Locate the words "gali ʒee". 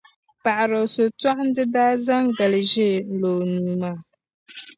2.37-2.97